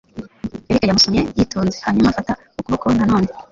[0.69, 3.29] Eric yamusomye yitonze, hanyuma afata ukuboko na none.